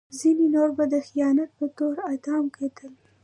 [0.19, 2.93] ځینې نور به د خیانت په تور اعدام کېدل.